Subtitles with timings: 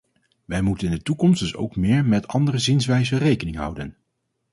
[0.45, 3.97] Wij moeten in de toekomst dus ook meer met andere zienswijzen rekening houden.